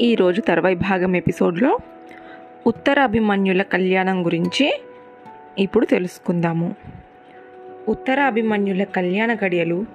[0.00, 1.78] ఈరోజు తర్వాయి భాగం ఎపిసోడ్లో
[2.66, 4.80] ఉత్తర అభిమన్యుల కళ్యాణం గురించి
[5.58, 6.74] ఇప్పుడు తెలుసుకుందాము.
[7.88, 9.86] ఉత్తర అభిమన్యుల కళ్యాణ గడియలు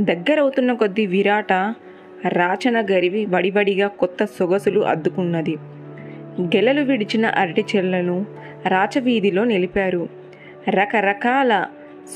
[0.00, 1.52] దగ్గరవుతున్న కొద్దీ విరాట
[2.28, 5.56] రాచన గరివి వడివడిగా కొత్త సొగసులు అద్దుకున్నది.
[6.40, 8.26] గెలలు విడిచిన అరటి చెల్లను
[8.68, 10.08] రాచవీధిలో నిలిపారు.
[10.68, 11.66] రకరకాల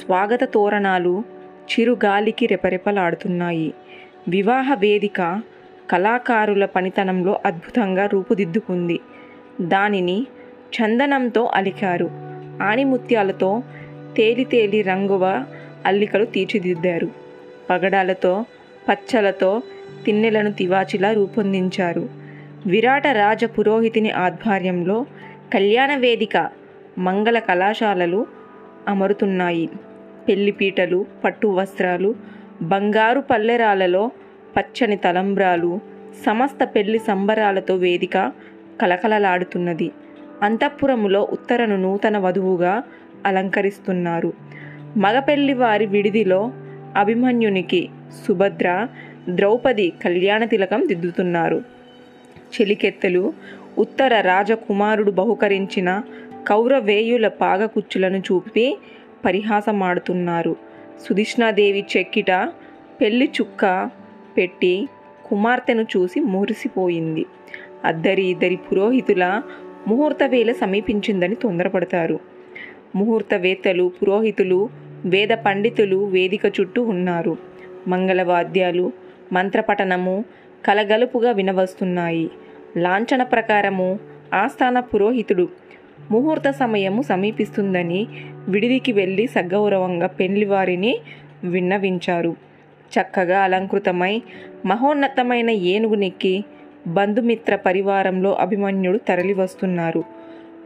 [0.01, 1.25] స్వాగత తోరణాలు
[1.73, 3.75] చిరుగాలికి రెపరెపలాడుతున్నాయి.
[4.29, 5.43] వివాహ వేదిక
[5.93, 9.01] కళాకారుల పనితనంలో అద్భుతంగా రూపుదిద్దుకుంది.
[9.61, 10.27] దానిని
[10.73, 12.11] చందనంతో అలికారు.
[12.63, 13.63] ఆణిముత్యాలతో
[14.17, 15.45] తేలితేలి రంగువ
[15.87, 17.09] అల్లికలు తీర్చిదిద్దారు.
[17.71, 18.45] పగడాలతో
[18.89, 19.63] పచ్చలతో
[20.05, 22.09] తిన్నెలను తివాచిలా రూపొందించారు.
[22.67, 25.07] విరాట రాజ పురోహితుని ఆధ్వర్యంలో
[25.55, 26.51] కళ్యాణ వేదిక
[26.99, 28.27] మంగళ కళాశాలలు
[28.89, 29.69] అమరుతున్నాయి.
[30.29, 32.15] పెళ్ళిపీటలు పట్టు వస్త్రాలు
[32.63, 34.11] బంగారు పల్లెరాలలో
[34.57, 35.81] పచ్చని తలంబ్రాలు
[36.27, 38.33] సమస్త పెళ్ళి సంబరాలతో వేదిక
[38.81, 39.91] కలకలలాడుతున్నది.
[40.43, 42.83] అంతఃపురములో ఉత్తరను నూతన వధువుగా
[43.27, 44.33] అలంకరిస్తున్నారు.
[44.97, 46.53] మగపెళ్ళి వారి విడిదిలో
[46.97, 47.89] అభిమన్యునికి
[48.29, 48.89] సుభద్ర
[49.29, 51.63] ద్రౌపది కళ్యాణ తిలకం దిద్దుతున్నారు.
[52.37, 53.33] చెలికెత్తెలు
[53.79, 56.03] ఉత్తర రాజకుమారుడు బహుకరించిన
[56.47, 58.79] కౌరవేయుల పాగకుచ్చులను చూపి
[59.25, 60.57] పరిహాసమాడుతున్నారు.
[61.09, 62.31] సుధిష్ణాదేవి చెక్కిట
[63.01, 63.91] పెళ్ళి చుక్క
[64.37, 64.89] పెట్టి
[65.25, 67.27] కుమార్తెను చూసి మురిసిపోయింది.
[67.85, 69.43] అద్దరి ఇద్దరి పురోహితుల
[69.89, 72.19] ముహూర్త వేళ సమీపించిందని తొందరపడతారు.
[72.97, 74.69] ముహూర్తవేత్తలు పురోహితులు
[75.05, 77.37] వేద పండితులు వేదిక చుట్టూ ఉన్నారు.
[77.89, 78.93] మంగళవాద్యాలు
[79.33, 80.25] మంత్రపఠనము
[80.65, 82.31] కలగలుపుగా వినవస్తున్నాయి.
[82.77, 83.99] లాంఛన ప్రకారము
[84.35, 85.49] ఆస్థాన పురోహితుడు
[86.11, 88.07] ముహూర్త సమయము సమీపిస్తుందని
[88.49, 90.99] విడిదికి వెళ్ళి సగౌరవంగా పెళ్ళివారిని
[91.45, 92.37] విన్నవించారు.
[92.95, 94.23] చక్కగా అలంకృతమై
[94.67, 96.45] మహోన్నతమైన ఏనుగునెక్కి
[96.87, 100.05] బంధుమిత్ర పరివారంలో అభిమన్యుడు తరలివస్తున్నారు.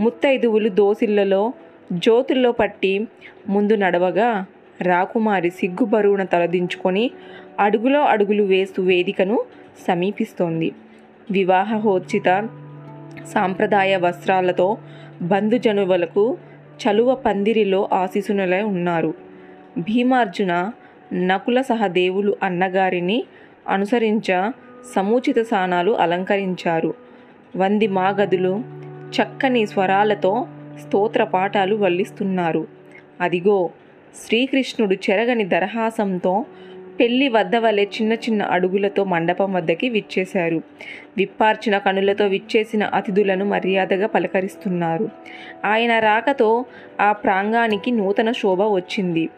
[0.01, 1.53] ముత్తైదువులు దోసిళ్ళలో
[1.93, 3.09] జ్యోతుల్లో పట్టి
[3.49, 4.47] ముందు నడవగా
[4.83, 7.11] రాకుమారి సిగ్గు బరువున తలదించుకొని
[7.61, 9.45] అడుగులో అడుగులు వేస్తూ వేదికను
[9.89, 10.73] సమీపిస్తోంది.
[11.31, 12.49] వివాహోచిత
[13.33, 14.79] సాంప్రదాయ వస్త్రాలతో
[15.23, 16.39] బంధుజనువులకు
[16.83, 19.15] చలువ పందిరిలో ఆశీసునులై ఉన్నారు.
[19.79, 20.71] భీమార్జున
[21.17, 23.25] నకుల సహదేవులు అన్నగారిని
[23.69, 24.51] అనుసరించ
[24.95, 26.95] సముచిత సానాలు అలంకరించారు.
[27.57, 28.65] వంది మాగదులు
[29.11, 30.47] చక్కని స్వరాలతో
[30.83, 32.67] స్తోత్ర పాఠాలు వల్లిస్తున్నారు.
[33.21, 33.71] అదిగో
[34.27, 36.45] శ్రీకృష్ణుడు చెరగని దరహాసంతో
[37.01, 40.63] పెళ్ళి వద్ద వలె చిన్న చిన్న అడుగులతో మండపం వద్దకి విచ్చేశారు.
[41.17, 45.09] విప్పార్చిన కనులతో విచ్చేసిన అతిథులను మర్యాదగా పలకరిస్తున్నారు.
[45.65, 46.65] ఆయన రాకతో
[47.01, 49.29] ఆ ప్రాంగానికి నూతన శోభ వచ్చింది.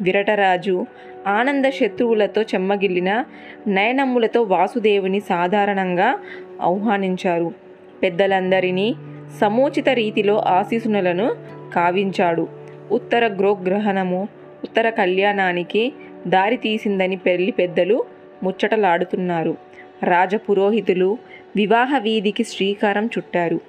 [0.00, 0.86] విరటరాజు
[1.26, 3.24] ఆనంద శత్రువులతో చెమ్మగిల్లిన
[3.66, 6.18] నయనమ్ములతో వాసుదేవుని సాధారణంగా
[6.62, 7.54] ఆహ్వానించారు.
[8.02, 8.94] పెద్దలందరినీ
[9.40, 11.34] సముచిత రీతిలో ఆశీసునులను
[11.74, 12.48] కావించాడు.
[12.92, 14.28] ఉత్తర గ్రోగ్రహణము
[14.64, 15.92] ఉత్తర కళ్యాణానికి
[16.26, 18.04] దారి తీసిందని పెళ్ళి పెద్దలు
[18.42, 19.56] ముచ్చటలాడుతున్నారు.
[20.02, 21.18] రాజపురోహితులు
[21.56, 23.60] వివాహ వీధికి శ్రీకారం చుట్టారు.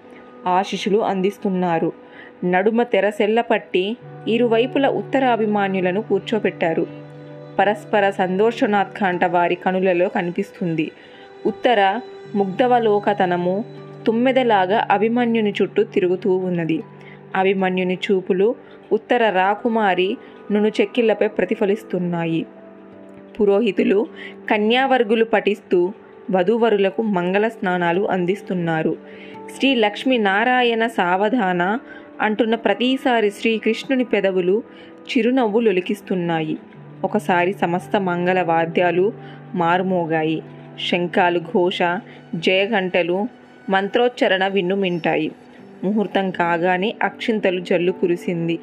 [0.48, 2.09] ఆశిషులు అందిస్తున్నారు.
[2.46, 6.88] నడుమ తెరసెల్లపట్టి ఇరువైపుల ఉత్తరాభిమాన్యులను కూర్చోబెట్టారు
[7.60, 10.92] పరస్పర సంతోషనాత్కాంట వారి కనులలో కనిపిస్తుంది.
[11.46, 12.00] ఉత్తర
[12.36, 13.66] ముగ్ధవలోకతనము
[14.08, 16.84] తుమ్మెదలాగా అభిమన్యుని చుట్టూ తిరుగుతూ ఉన్నది.
[17.36, 18.56] అభిమన్యుని చూపులు
[18.92, 20.18] ఉత్తర రాకుమారి
[20.52, 22.46] నును చెక్కిళ్ళపై ప్రతిఫలిస్తున్నాయి.
[23.42, 24.08] పురోహితులు
[24.50, 25.94] కన్యావర్గులు పఠిస్తూ
[26.32, 28.98] వధూవరులకు మంగళ స్నానాలు అందిస్తున్నారు.
[29.58, 31.80] శ్రీ లక్ష్మీ నారాయణ సావధాన
[32.22, 34.64] అంటున్న ప్రతిసారి శ్రీకృష్ణుని పెదవులు
[35.10, 36.58] చిరునవ్వు లొలికిస్తున్నాయి.
[37.04, 39.14] ఒకసారి సమస్త మంగళ వాద్యాలు
[39.56, 40.42] మారుమోగాయి.
[40.92, 41.80] శంఖాలు ఘోష
[42.36, 43.28] జయఘంటలు
[43.70, 45.32] మంత్రోచ్చరణ విన్నుమింటాయి
[45.84, 48.60] ముహూర్తం కాగానే అక్షింతలు జల్లు కురిసింది.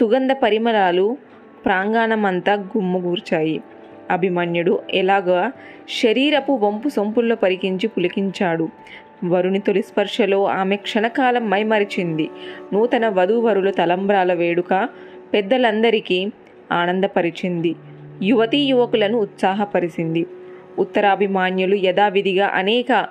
[0.00, 1.16] సుగంధ పరిమళాలు
[1.64, 3.62] ప్రాంగణమంతా గుమ్ముగూర్చాయి
[4.10, 5.52] అభిమన్యుడు ఎలాగా
[6.02, 8.68] శరీరపు వంపు సొంపుల్లో పరికించి పులికించాడు.
[9.24, 12.30] వరుని తొలి స్పర్శలో ఆమె క్షణకాలం మైమరిచింది.
[12.72, 14.88] నూతన వధూవరుల తలంబ్రాల వేడుక
[15.34, 16.30] పెద్దలందరికీ
[16.72, 17.74] ఆనందపరిచింది.
[18.22, 20.26] యువతీ యువకులను ఉత్సాహపరిచింది.
[20.78, 23.06] ఉత్తరాభిమాన్యులు యథావిధిగా అనేక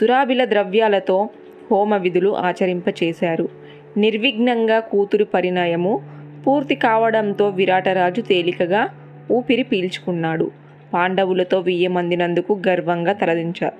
[0.00, 1.28] సురాబిల ద్రవ్యాలతో
[1.70, 3.48] హోమ విధులు ఆచరింపచేశారు.
[3.96, 6.02] నిర్విఘ్నంగా కూతురు పరిణయము
[6.46, 8.88] పూర్తి కావడంతో విరాటరాజు తేలికగా
[9.30, 10.50] ఊపిరి పీల్చుకున్నాడు.
[10.94, 13.70] పాండవులతో వెయ్యమందినందుకు గర్వంగా తలదించా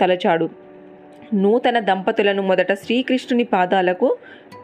[0.00, 0.63] తలచాడు.
[1.34, 4.16] నూతన దంపతులను మొదట శ్రీకృష్ణుని పాదాలకు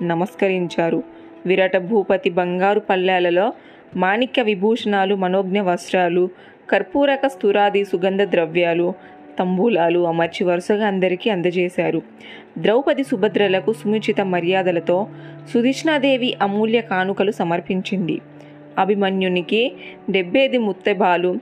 [0.03, 1.03] నమస్కరించారు.
[1.47, 3.53] విరాట భూపతి బంగారు పల్లెలలో
[3.97, 6.29] మాణిక్య విభూషణాలు మనోజ్ఞ వస్త్రాలు
[6.71, 8.95] కర్పూరక స్థురాది సుగంధ ద్రవ్యాలు
[9.39, 12.03] తంబూలాలు అమర్చి వరుసగా అందరికీ అందజేశారు.
[12.59, 15.09] ద్రౌపది సుభద్రలకు సుముచిత మర్యాదలతో
[15.55, 18.21] సుధిష్ణాదేవి అమూల్య కానుకలు సమర్పించింది.
[18.79, 19.73] అభిమన్యునికి
[20.11, 21.37] డెబ్బేది ముత్తెబాలు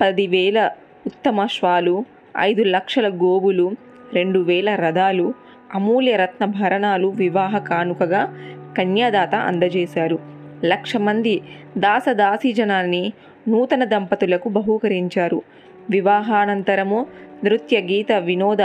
[0.00, 0.70] పదివేల
[1.06, 2.04] ఉత్తమశ్వాలు
[2.38, 3.72] ఐదు లక్షల గోవులు
[4.14, 5.34] రెండు వేల రథాలు
[5.74, 8.38] అమూల్య రత్న భరణాలు వివాహ కానుకగా
[8.78, 10.18] కన్యాదాత అందజేశారు.
[10.64, 11.40] లక్ష మంది
[11.78, 13.12] దాసదాసీజనాన్ని
[13.48, 15.42] నూతన దంపతులకు బహూకరించారు.
[15.90, 17.06] వివాహానంతరము
[17.44, 18.62] నృత్య గీత వినోద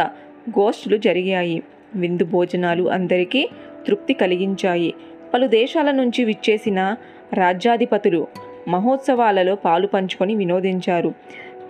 [0.49, 1.63] గోష్ఠులు జరిగాయి.
[1.95, 3.49] విందు భోజనాలు అందరికీ
[3.87, 4.93] తృప్తి కలిగించాయి.
[5.33, 6.95] పలు దేశాల నుంచి విచ్చేసిన
[7.33, 8.27] రాజ్యాధిపతులు
[8.67, 11.13] మహోత్సవాలలో పాలు పంచుకొని వినోదించారు.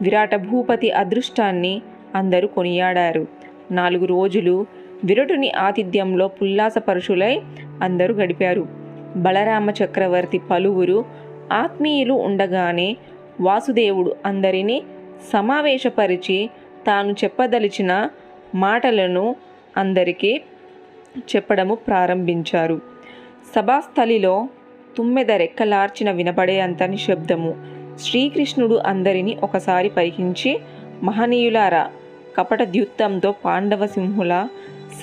[0.01, 1.81] విరాట భూపతి అదృష్టాన్ని
[2.15, 3.27] అందరూ కొనియాడారు.
[3.71, 4.65] నాలుగు రోజులు
[5.03, 7.41] విరటుని ఆతిథ్యంలో పుల్లాసపరుషులై
[7.81, 8.67] అందరూ గడిపారు.
[9.15, 11.05] బలరామ చక్రవర్తి పలువురు
[11.51, 12.97] ఆత్మీయులు ఉండగానే
[13.41, 14.83] వాసుదేవుడు అందరినీ
[15.33, 16.49] సమావేశపరిచి
[16.87, 18.09] తాను చెప్పదలిచిన
[18.55, 19.35] మాటలను
[19.77, 20.41] అందరికీ
[21.17, 22.79] చెప్పడము ప్రారంభించారు.
[23.55, 24.47] సభాస్థలిలో
[24.97, 27.51] తుమ్మెద రెక్కలార్చిన వినపడే అంత నిశ్శబ్దము
[27.99, 30.59] శ్రీకృష్ణుడు అందరినీ ఒకసారి పరికించి
[31.03, 31.91] మహనీయులారా
[32.37, 34.47] కపట ద్యుత్తంతో పాండవ సింహుల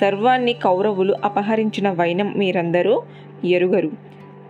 [0.01, 3.03] సర్వాన్ని కౌరవులు అపహరించిన వైనం మీరందరూ
[3.45, 3.91] ఎరుగరు.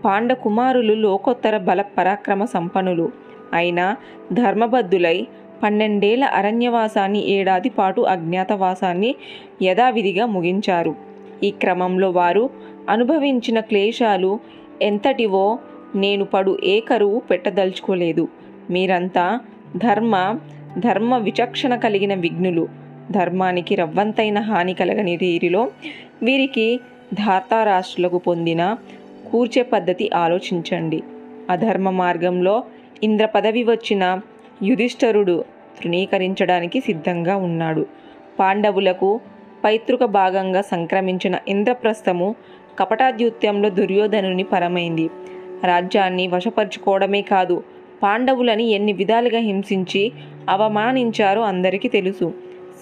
[0.05, 3.11] పాండకుమారులు లోకోత్తర బల పరాక్రమ సంపన్నులు.
[3.53, 3.95] అయినా
[4.33, 5.27] ధర్మబద్ధులై
[5.63, 9.15] పన్నెండేళ్ళ అరణ్యవాసాన్ని ఏడాది పాటు అజ్ఞాతవాసాన్ని
[9.61, 10.95] యథావిధిగా ముగించారు.
[11.43, 12.49] ఈ క్రమంలో వారు
[12.89, 14.39] అనుభవించిన క్లేశాలు
[14.81, 15.59] ఎంతటివో
[15.95, 18.27] నేను పడు ఏ కరువు పెట్టదలుచుకోలేదు.
[18.69, 19.39] మీరంతా
[19.77, 20.39] ధర్మ
[20.79, 22.67] ధర్మ విచక్షణ కలిగిన విఘ్నులు.
[23.11, 25.71] ధర్మానికి రవ్వంతైన హాని కలగని తీరిలో
[26.23, 26.79] వీరికి
[27.13, 28.77] ధాతారాష్ట్రులకు పొందిన
[29.31, 31.03] కూర్చే పద్ధతి ఆలోచించండి.
[31.49, 32.63] అధర్మ మార్గంలో
[33.03, 34.19] ఇంద్ర పదవి వచ్చిన
[34.63, 35.45] యుధిష్ఠరుడు
[35.81, 37.85] తృణీకరించడానికి సిద్ధంగా ఉన్నాడు.
[38.39, 39.19] పాండవులకు
[39.65, 42.35] పైతృక భాగంగా సంక్రమించిన ఇంద్రప్రస్థము
[42.79, 45.09] కపటాద్యుత్యంలో దుర్యోధనుని పరమైంది.
[45.65, 47.63] రాజ్యాన్ని వశపరుచుకోవడమే కాదు
[48.03, 50.11] పాండవులని ఎన్ని విధాలుగా హింసించి
[50.50, 52.34] అవమానించారో అందరికీ తెలుసు.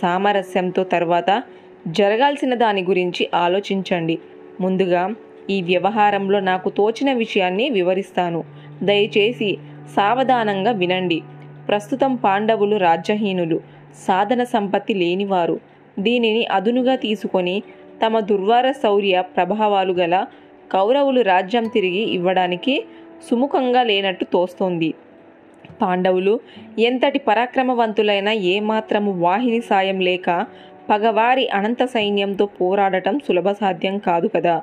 [0.01, 1.43] సామరస్యంతో తర్వాత
[1.87, 4.19] జరగాల్సిన దాని గురించి ఆలోచించండి.
[4.61, 5.15] ముందుగా
[5.49, 8.43] ఈ వ్యవహారంలో నాకు తోచిన విషయాన్ని వివరిస్తాను.
[8.83, 9.57] దయచేసి
[9.95, 11.21] సావధానంగా వినండి.
[11.67, 13.61] ప్రస్తుతం పాండవులు రాజ్యహీనులు.
[14.07, 15.59] సాధన సంపత్తి లేనివారు.
[15.99, 17.63] దీనిని అదునుగా తీసుకొని
[18.05, 20.25] తమ దుర్వార శౌర్య ప్రభావాలు గల
[20.71, 22.85] కౌరవులు రాజ్యం తిరిగి ఇవ్వడానికి
[23.29, 24.93] సుముఖంగా లేనట్టు తోస్తోంది.
[25.81, 26.39] పాండవులు
[26.79, 30.45] ఎంతటి పరాక్రమవంతులైనా ఏమాత్రము వాహిని సాయం లేక
[30.89, 34.61] పగవారి అనంత సైన్యంతో పోరాడటం సులభ సాధ్యం కాదు కదా.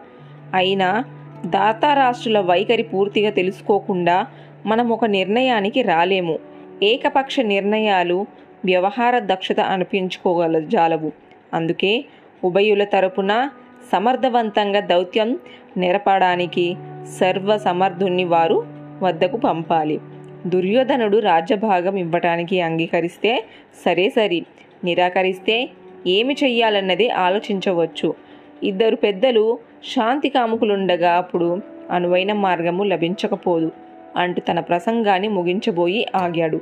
[0.54, 1.04] అయినా
[1.46, 4.26] దాతారాష్ట్రుల వైఖరి పూర్తిగా తెలుసుకోకుండా
[4.66, 6.38] మనం ఒక నిర్ణయానికి రాలేము.
[6.82, 8.26] ఏకపక్ష నిర్ణయాలు
[8.64, 11.12] వ్యవహార దక్షత అనిపించుకోగల జాలవు
[11.54, 12.04] అందుకే
[12.44, 13.48] ఉభయుల తరపున
[13.92, 15.38] సమర్థవంతంగా దౌత్యం
[15.76, 16.76] నెరపడానికి
[17.20, 18.66] సర్వసమర్థుణ్ణి వారు
[19.02, 20.00] వద్దకు పంపాలి.
[20.46, 23.44] దుర్యోధనుడు రాజ్యభాగం ఇవ్వటానికి అంగీకరిస్తే
[23.84, 24.44] సరే సరి.
[24.84, 25.70] నిరాకరిస్తే
[26.06, 28.14] ఏమి చెయ్యాలన్నదే ఆలోచించవచ్చు.
[28.62, 31.60] ఇద్దరు పెద్దలు శాంతి కాముకులుండగా అప్పుడు
[31.90, 33.72] అనువైన మార్గము లభించకపోదు.
[34.16, 36.60] అంటూ తన ప్రసంగాన్ని ముగించబోయి ఆగాడు.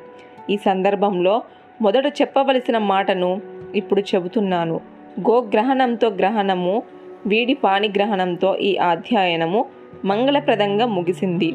[0.50, 1.42] ఈ సందర్భంలో
[1.82, 3.40] మొదట చెప్పవలసిన మాటను
[3.74, 4.80] ఇప్పుడు చెబుతున్నాను.
[5.20, 6.82] గోగ్రహణంతో గ్రహణము
[7.26, 9.66] వీడి పాణిగ్రహణంతో ఈ అధ్యయనము
[10.04, 11.54] మంగళప్రదంగా ముగిసింది.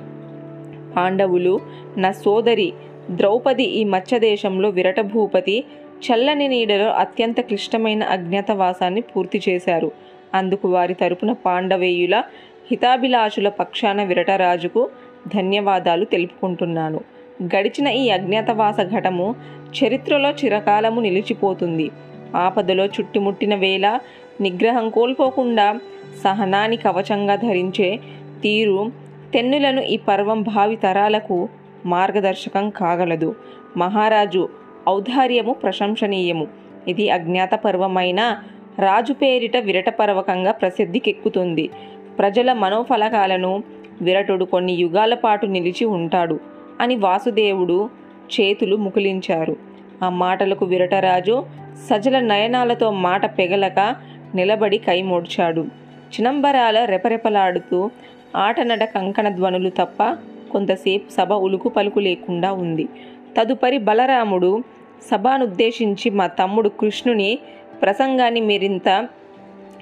[0.98, 1.60] పాండవులు
[1.98, 2.74] నా సోదరి
[3.12, 5.64] ద్రౌపది ఈ మత్స్యదేశంలో విరట భూపతి
[6.06, 9.92] చల్లని నీడలో అత్యంత క్లిష్టమైన అజ్ఞాతవాసాన్ని పూర్తి చేశారు.
[10.34, 12.24] అందుకు వారి తరపున పాండవేయుల
[12.72, 14.90] హితాభిలాషుల పక్షాన విరటరాజుకు
[15.36, 17.00] ధన్యవాదాలు తెలుపుకుంటున్నాను.
[17.44, 19.36] గడిచిన ఈ అజ్ఞాతవాస ఘటము
[19.78, 21.92] చరిత్రలో చిరకాలము నిలిచిపోతుంది.
[22.36, 24.00] ఆపదలో చుట్టుముట్టిన వేళ
[24.42, 25.80] నిగ్రహం కోల్పోకుండా
[26.24, 28.00] సహనాన్ని కవచంగా ధరించే
[28.44, 28.92] తీరు
[29.34, 31.50] తెన్నులను ఈ పర్వం భావి తరాలకు
[31.86, 33.36] మార్గదర్శకం కాగలదు.
[33.78, 34.50] మహారాజు
[34.90, 36.48] ఔదార్యము ప్రశంసనీయము.
[36.88, 38.44] ఇది అజ్ఞాత పర్వమైన
[38.80, 41.70] రాజు పేరిట విరట పర్వకంగా ప్రసిద్ధికెక్కుతుంది.
[42.20, 43.64] ప్రజల మనోఫలకాలను
[44.02, 46.40] విరటుడు కొన్ని యుగాల పాటు నిలిచి ఉంటాడు
[46.82, 47.90] అని వాసుదేవుడు
[48.34, 49.56] చేతులు ముకులించారు
[50.04, 51.46] ఆ మాటలకు విరటరాజు
[51.90, 53.96] సజల నయనాలతో మాట పెగలక
[54.36, 55.62] నిలబడి కైమోడ్చాడు.
[56.14, 57.92] చినంబరాల రెపరెపలాడుతూ
[58.36, 60.18] ఆటనడ కంకణ ధ్వనులు తప్ప
[60.52, 62.90] కొంతసేపు సభ ఉలుకు పలుకు లేకుండా ఉంది.
[63.38, 64.64] తదుపరి బలరాముడు
[65.12, 67.40] సభానుద్దేశించి మా తమ్ముడు కృష్ణుని
[67.82, 69.08] ప్రసంగాన్ని మీరింత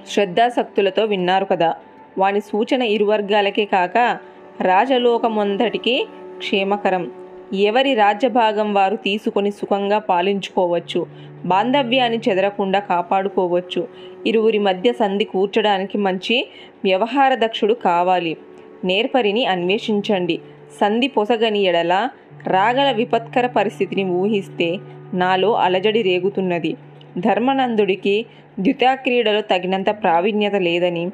[0.08, 1.75] శ్రద్ధాసక్తులతో విన్నారు కదా.
[2.18, 4.18] వాని సూచన ఇరువర్గాలకే కాక
[4.62, 7.12] రాజలోకమంతటికి క్షేమకరం.
[7.54, 11.06] ఎవరి రాజ్యభాగం వారు తీసుకొని సుఖంగా పాలించుకోవచ్చు
[11.46, 13.88] బాంధవ్యాన్ని చెదరకుండా కాపాడుకోవచ్చు.
[14.28, 16.48] ఇరువురి మధ్య సంధి కూర్చడానికి మంచి
[16.84, 18.38] వ్యవహార దక్షుడు కావాలి.
[18.86, 20.40] నేర్పరిని అన్వేషించండి.
[20.82, 22.10] సంధి పొసగని ఎడల
[22.48, 24.78] రాగల విపత్కర పరిస్థితిని ఊహిస్తే
[25.14, 26.75] నాలో అలజడి రేగుతున్నది.
[27.18, 28.25] ధర్మనందుడికి
[28.60, 31.10] ద్యుతాక్రీడలో తగినంత ప్రావీణ్యత లేదని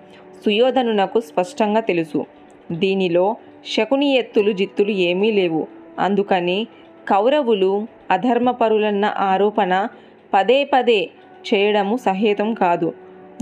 [0.46, 2.26] సుయోధనునకు స్పష్టంగా తెలుసు.
[2.72, 3.36] దీనిలో
[3.76, 5.81] శకుని ఎత్తులు జిత్తులు ఏమీ లేవు.
[6.00, 6.68] అందుకని
[7.08, 9.88] కౌరవులు అధర్మపరులన్న ఆరోపణ
[10.34, 11.10] పదే పదే
[11.54, 12.94] చేయడము సహేతం కాదు.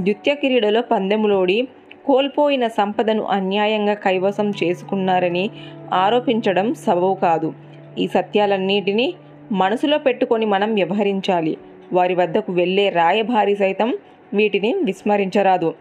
[0.01, 1.67] ద్యుత్య క్రీడలో పందెములోడి
[2.05, 5.49] కోల్పోయిన సంపదను అన్యాయంగా కైవసం చేసుకున్నారని
[5.93, 7.53] ఆరోపించడం సబవు కాదు.
[7.97, 9.13] ఈ సత్యాలన్నిటినీ
[9.51, 11.57] మనసులో పెట్టుకొని మనం వ్యవహరించాలి.
[11.93, 13.97] వారి వద్దకు వెళ్ళే రాయభారి సైతం
[14.33, 15.73] వీటిని విస్మరించరాదు.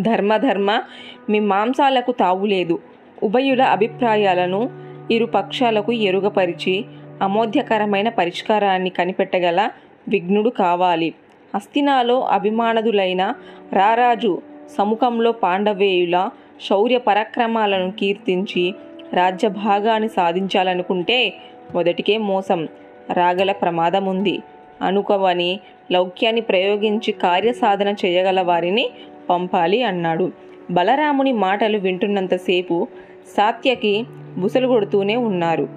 [0.00, 0.82] ధర్మధర్మ
[1.30, 2.78] మీ మాంసాలకు తావులేదు.
[3.22, 6.84] ఉభయుల అభిప్రాయాలను ఇరు పక్షాలకు ఎరుగపరిచి
[7.22, 9.70] అమోధ్యకరమైన పరిష్కారాన్ని కనిపెట్టగల
[10.08, 11.14] విఘ్నుడు కావాలి.
[11.54, 13.34] హస్తినాలో అభిమానదులైన
[13.72, 14.42] రారాజు
[14.78, 16.30] సముఖంలో పాండవేయుల
[16.70, 18.74] శౌర్య పరాక్రమాలను కీర్తించి
[19.12, 21.34] రాజ్యభాగాన్ని సాధించాలనుకుంటే
[21.74, 22.68] మొదటికే మోసం
[23.12, 24.42] రాగల ప్రమాదం ఉంది
[24.82, 25.60] అనుకోవని
[25.92, 28.90] లౌక్యాన్ని ప్రయోగించి కార్యసాధన చేయగల వారిని
[29.30, 30.32] పంపాలి అన్నాడు.
[30.70, 32.88] బలరాముని మాటలు వింటున్నంతసేపు
[33.36, 34.04] సాత్యకి
[34.38, 35.68] బుసలు కొడుతూనే ఉన్నారు.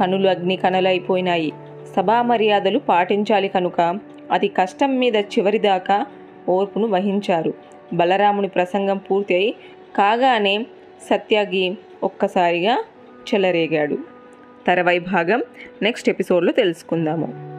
[0.00, 1.52] కనులు అగ్ని కనలైపోయినాయి.
[1.96, 3.98] సభా మర్యాదలు పాటించాలి కనుక
[4.32, 6.06] అతి కష్టం మీద చివరిదాకా
[6.48, 7.54] ఓర్పును వహించారు.
[7.92, 9.54] బలరాముని ప్రసంగం పూర్తి అయి
[9.96, 10.66] కాగానే
[11.10, 12.84] సత్యాగి ఒక్కసారిగా
[13.34, 13.98] చెలరేగాడు.
[14.66, 15.42] తరవై భాగం
[15.82, 17.51] నెక్స్ట్ ఎపిసోడ్లో తెలుసుకుందాము.